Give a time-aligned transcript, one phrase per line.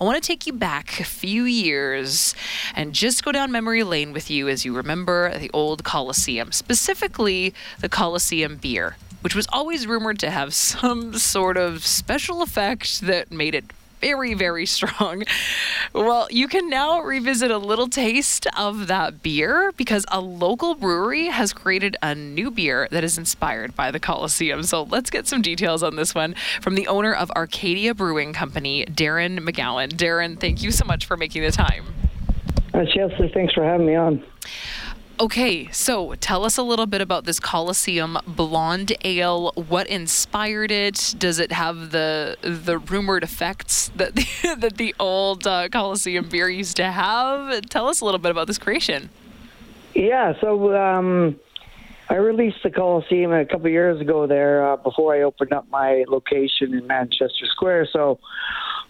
[0.00, 2.34] I want to take you back a few years
[2.74, 7.52] and just go down memory lane with you as you remember the old Coliseum, specifically
[7.80, 13.30] the Coliseum beer, which was always rumored to have some sort of special effect that
[13.30, 13.66] made it
[14.00, 15.24] very, very strong.
[15.92, 21.26] Well, you can now revisit a little taste of that beer because a local brewery
[21.26, 24.62] has created a new beer that is inspired by the Coliseum.
[24.62, 28.84] So let's get some details on this one from the owner of Arcadia Brewing Company,
[28.86, 29.92] Darren McGeown.
[29.92, 31.84] Darren, thank you so much for making the time.
[32.72, 34.24] Uh, Chelsea, thanks for having me on.
[35.20, 39.52] Okay, so tell us a little bit about this Coliseum Blonde Ale.
[39.54, 41.14] What inspired it?
[41.18, 44.26] Does it have the the rumored effects that the,
[44.60, 47.60] that the old uh, Coliseum beer used to have?
[47.68, 49.10] Tell us a little bit about this creation.
[49.94, 51.38] Yeah, so um,
[52.08, 56.06] I released the Coliseum a couple years ago there uh, before I opened up my
[56.08, 57.88] location in Manchester Square.
[57.92, 58.18] So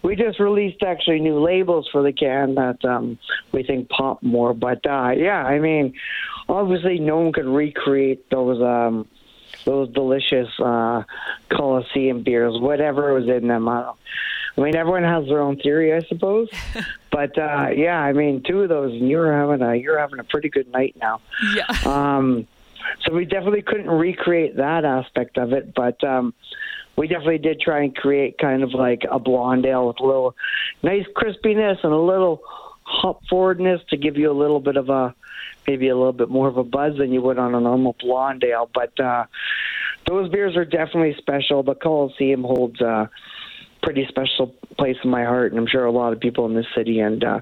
[0.03, 3.17] we just released actually new labels for the can that um,
[3.51, 4.53] we think pop more.
[4.53, 5.93] But uh, yeah, I mean,
[6.49, 9.07] obviously no one could recreate those um,
[9.65, 11.03] those delicious uh,
[11.49, 13.67] Coliseum beers, whatever was in them.
[13.67, 13.93] I,
[14.57, 16.49] I mean, everyone has their own theory, I suppose.
[17.11, 20.23] but uh, yeah, I mean, two of those, and you're having a you're having a
[20.23, 21.21] pretty good night now.
[21.55, 21.67] Yeah.
[21.85, 22.47] Um,
[23.05, 26.33] so we definitely couldn't recreate that aspect of it, but um,
[27.01, 30.35] we definitely did try and create kind of like a blonde ale with a little
[30.83, 32.43] nice crispiness and a little
[32.83, 35.15] hop forwardness to give you a little bit of a
[35.65, 38.43] maybe a little bit more of a buzz than you would on a normal blonde
[38.43, 38.69] ale.
[38.71, 39.25] But uh,
[40.07, 41.63] those beers are definitely special.
[41.63, 43.07] The Coliseum holds uh,
[43.81, 46.65] pretty special place in my heart, and I'm sure a lot of people in this
[46.75, 47.39] city and uh,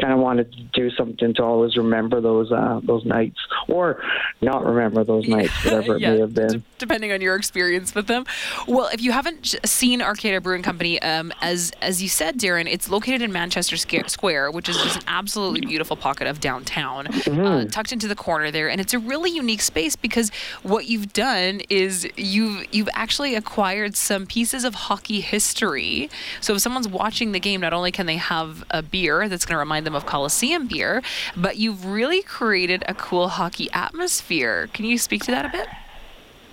[0.00, 4.02] kind of wanted to do something to always remember those uh, those nights, or
[4.40, 6.58] not remember those nights, whatever yeah, it may have been.
[6.58, 8.24] d- depending on your experience with them.
[8.68, 12.88] Well, if you haven't seen Arcadia Brewing Company, um, as as you said, Darren, it's
[12.90, 17.92] located in Manchester Square, which is just an absolutely beautiful pocket of downtown, uh, tucked
[17.92, 20.30] into the corner there, and it's a really unique space because
[20.62, 25.69] what you've done is you've you've actually acquired some pieces of hockey history.
[25.78, 29.54] So if someone's watching the game, not only can they have a beer that's going
[29.54, 31.02] to remind them of Coliseum beer,
[31.36, 34.68] but you've really created a cool hockey atmosphere.
[34.72, 35.68] Can you speak to that a bit?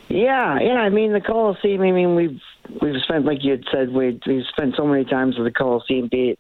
[0.09, 0.79] Yeah, yeah.
[0.79, 1.81] I mean, the Coliseum.
[1.81, 2.41] I mean, we've
[2.81, 6.07] we've spent like you had said, we we've spent so many times with the Coliseum,
[6.07, 6.39] be it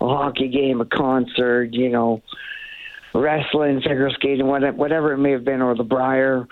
[0.00, 2.22] a hockey game, a concert, you know,
[3.14, 6.46] wrestling, figure skating, whatever, whatever it may have been, or the Brier,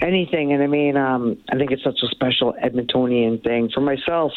[0.00, 0.52] anything.
[0.52, 3.70] And I mean, um, I think it's such a special Edmontonian thing.
[3.72, 4.32] For myself,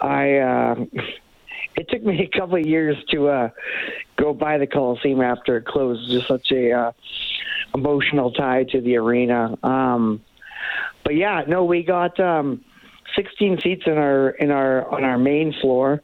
[0.00, 0.36] I.
[0.38, 0.74] Uh,
[1.76, 3.50] it took me a couple of years to uh,
[4.16, 6.10] go by the Coliseum after it closed.
[6.10, 6.92] Just such a uh,
[7.74, 9.56] emotional tie to the arena.
[9.62, 10.22] Um,
[11.04, 12.64] but yeah, no, we got um,
[13.16, 16.02] 16 seats in our in our on our main floor,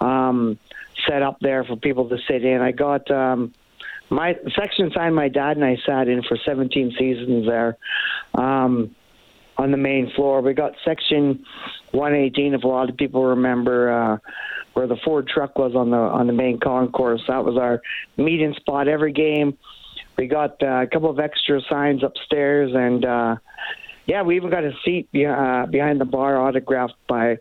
[0.00, 0.58] um,
[1.06, 2.60] set up there for people to sit in.
[2.60, 3.52] I got um,
[4.10, 7.76] my section assigned my dad and I sat in for 17 seasons there.
[8.34, 8.94] Um,
[9.56, 11.44] on the main floor, we got section
[11.92, 12.54] 118.
[12.54, 14.18] If a lot of people remember, uh,
[14.74, 17.82] where the Ford truck was on the on the main concourse, that was our
[18.16, 19.56] meeting spot every game.
[20.16, 23.36] We got uh, a couple of extra signs upstairs, and uh,
[24.06, 27.38] yeah, we even got a seat be- uh, behind the bar autographed by a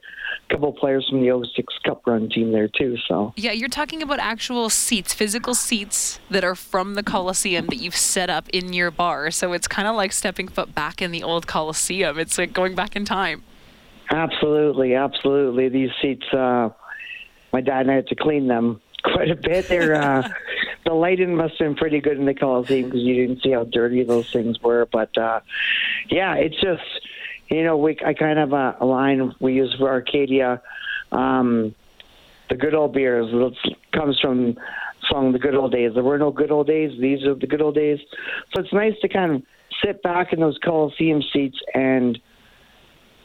[0.50, 2.98] couple of players from the 06 Cup Run team there too.
[3.08, 7.78] So Yeah, you're talking about actual seats, physical seats that are from the Coliseum that
[7.78, 9.32] you've set up in your bar.
[9.32, 12.20] So it's kind of like stepping foot back in the old Coliseum.
[12.20, 13.44] It's like going back in time.
[14.12, 16.26] Absolutely, absolutely, these seats.
[16.34, 16.70] Uh,
[17.54, 19.68] my dad and I had to clean them quite a bit.
[19.68, 20.28] They're uh,
[20.86, 23.64] the lighting must have been pretty good in the Coliseum because you didn't see how
[23.66, 24.88] dirty those things were.
[24.92, 25.42] But uh,
[26.10, 26.84] yeah, it's just
[27.50, 30.62] you know we I kind of uh, a line we use for Arcadia.
[31.12, 31.76] Um,
[32.50, 34.58] the good old beers it comes from
[35.10, 35.94] song the good old days.
[35.94, 36.92] There were no good old days.
[37.00, 38.00] These are the good old days.
[38.54, 39.44] So it's nice to kind of
[39.84, 42.20] sit back in those Coliseum seats and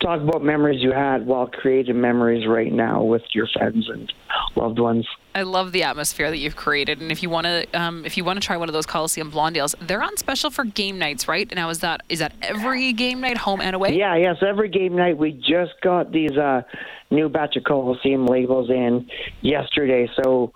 [0.00, 4.12] talk about memories you had while creating memories right now with your friends and
[4.54, 5.06] loved ones.
[5.34, 8.24] I love the atmosphere that you've created, and if you want to, um, if you
[8.24, 11.28] want to try one of those Coliseum blonde ales, they're on special for game nights,
[11.28, 11.52] right?
[11.54, 13.96] Now, is that is that every game night, home and away?
[13.96, 14.36] Yeah, yes.
[14.46, 16.62] Every game night, we just got these uh,
[17.10, 19.08] new batch of Coliseum labels in
[19.42, 20.52] yesterday, so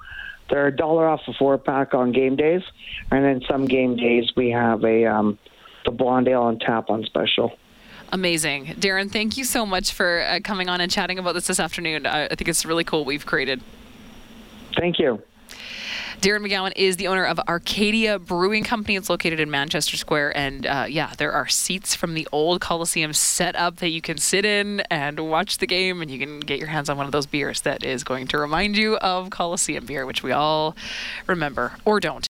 [0.48, 2.62] they're a dollar off a four pack on game days,
[3.10, 5.38] and then some game days we have a um,
[5.84, 7.52] the blonde ale on tap on special.
[8.12, 9.10] Amazing, Darren.
[9.10, 12.06] Thank you so much for uh, coming on and chatting about this this afternoon.
[12.06, 13.60] I, I think it's really cool we've created.
[14.76, 15.22] Thank you.
[16.20, 18.96] Darren McGeown is the owner of Arcadia Brewing Company.
[18.96, 20.36] It's located in Manchester Square.
[20.36, 24.18] And uh, yeah, there are seats from the old Coliseum set up that you can
[24.18, 27.12] sit in and watch the game, and you can get your hands on one of
[27.12, 30.76] those beers that is going to remind you of Coliseum beer, which we all
[31.26, 32.28] remember or don't.